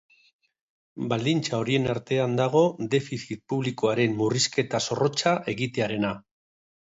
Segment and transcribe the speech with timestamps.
[1.11, 2.61] Baldintza horien artean dago
[2.95, 6.13] defizit publikoaren murrizketa zorrotza egitearena.